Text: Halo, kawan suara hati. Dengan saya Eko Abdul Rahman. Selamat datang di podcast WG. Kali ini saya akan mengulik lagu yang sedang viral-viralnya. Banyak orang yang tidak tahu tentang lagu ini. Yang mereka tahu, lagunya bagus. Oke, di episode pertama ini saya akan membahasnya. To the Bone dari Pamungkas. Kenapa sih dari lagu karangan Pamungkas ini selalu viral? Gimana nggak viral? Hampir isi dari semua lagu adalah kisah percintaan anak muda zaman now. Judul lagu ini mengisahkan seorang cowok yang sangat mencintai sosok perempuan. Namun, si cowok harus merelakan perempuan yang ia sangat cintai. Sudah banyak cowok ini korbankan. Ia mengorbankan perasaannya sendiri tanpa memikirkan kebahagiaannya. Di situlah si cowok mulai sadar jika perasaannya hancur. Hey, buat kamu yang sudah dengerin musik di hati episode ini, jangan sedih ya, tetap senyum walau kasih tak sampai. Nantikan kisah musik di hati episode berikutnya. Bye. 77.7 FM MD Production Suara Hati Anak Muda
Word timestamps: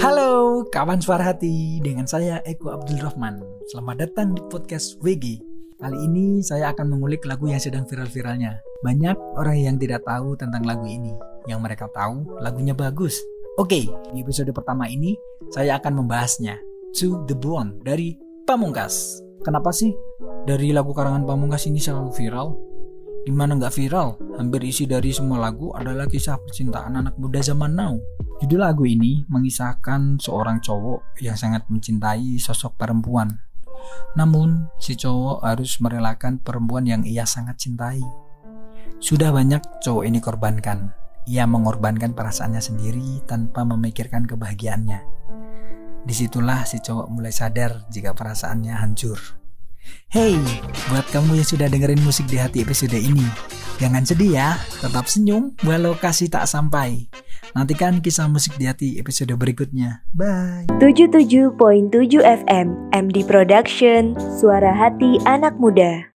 Halo, 0.00 0.64
kawan 0.72 1.04
suara 1.04 1.28
hati. 1.28 1.76
Dengan 1.84 2.08
saya 2.08 2.40
Eko 2.48 2.72
Abdul 2.72 2.96
Rahman. 2.96 3.44
Selamat 3.68 4.08
datang 4.08 4.32
di 4.32 4.40
podcast 4.48 4.96
WG. 5.04 5.44
Kali 5.76 5.98
ini 6.00 6.40
saya 6.40 6.72
akan 6.72 6.96
mengulik 6.96 7.28
lagu 7.28 7.44
yang 7.44 7.60
sedang 7.60 7.84
viral-viralnya. 7.84 8.64
Banyak 8.80 9.36
orang 9.36 9.60
yang 9.60 9.76
tidak 9.76 10.00
tahu 10.08 10.32
tentang 10.40 10.64
lagu 10.64 10.88
ini. 10.88 11.12
Yang 11.44 11.60
mereka 11.60 11.92
tahu, 11.92 12.24
lagunya 12.40 12.72
bagus. 12.72 13.20
Oke, 13.60 13.84
di 13.84 14.16
episode 14.24 14.48
pertama 14.56 14.88
ini 14.88 15.12
saya 15.52 15.76
akan 15.76 16.00
membahasnya. 16.00 16.56
To 16.96 17.28
the 17.28 17.36
Bone 17.36 17.84
dari 17.84 18.16
Pamungkas. 18.48 19.20
Kenapa 19.44 19.76
sih 19.76 19.92
dari 20.48 20.72
lagu 20.72 20.96
karangan 20.96 21.28
Pamungkas 21.28 21.68
ini 21.68 21.84
selalu 21.84 22.16
viral? 22.16 22.56
Gimana 23.28 23.60
nggak 23.60 23.76
viral? 23.76 24.16
Hampir 24.40 24.64
isi 24.64 24.88
dari 24.88 25.12
semua 25.12 25.36
lagu 25.36 25.68
adalah 25.76 26.08
kisah 26.08 26.40
percintaan 26.40 26.96
anak 26.96 27.16
muda 27.20 27.44
zaman 27.44 27.76
now. 27.76 28.00
Judul 28.44 28.60
lagu 28.60 28.84
ini 28.84 29.24
mengisahkan 29.24 30.20
seorang 30.20 30.60
cowok 30.60 31.16
yang 31.24 31.32
sangat 31.32 31.64
mencintai 31.72 32.36
sosok 32.36 32.76
perempuan. 32.76 33.40
Namun, 34.20 34.68
si 34.76 35.00
cowok 35.00 35.40
harus 35.40 35.80
merelakan 35.80 36.36
perempuan 36.44 36.84
yang 36.84 37.08
ia 37.08 37.24
sangat 37.24 37.56
cintai. 37.56 38.04
Sudah 39.00 39.32
banyak 39.32 39.80
cowok 39.80 40.04
ini 40.04 40.20
korbankan. 40.20 40.92
Ia 41.24 41.48
mengorbankan 41.48 42.12
perasaannya 42.12 42.60
sendiri 42.60 43.24
tanpa 43.24 43.64
memikirkan 43.64 44.28
kebahagiaannya. 44.28 45.00
Di 46.04 46.12
situlah 46.12 46.68
si 46.68 46.84
cowok 46.84 47.08
mulai 47.08 47.32
sadar 47.32 47.88
jika 47.88 48.12
perasaannya 48.12 48.76
hancur. 48.76 49.40
Hey, 50.12 50.36
buat 50.92 51.08
kamu 51.16 51.40
yang 51.40 51.48
sudah 51.48 51.72
dengerin 51.72 52.04
musik 52.04 52.28
di 52.28 52.36
hati 52.36 52.60
episode 52.60 52.92
ini, 52.92 53.24
jangan 53.80 54.04
sedih 54.04 54.36
ya, 54.36 54.60
tetap 54.84 55.08
senyum 55.08 55.56
walau 55.64 55.96
kasih 55.96 56.28
tak 56.28 56.44
sampai. 56.44 57.08
Nantikan 57.54 58.02
kisah 58.02 58.26
musik 58.26 58.58
di 58.58 58.66
hati 58.66 58.98
episode 58.98 59.30
berikutnya. 59.38 60.02
Bye. 60.10 60.66
77.7 60.82 61.54
FM 62.20 62.66
MD 62.90 63.22
Production 63.22 64.18
Suara 64.42 64.74
Hati 64.74 65.22
Anak 65.22 65.54
Muda 65.62 66.10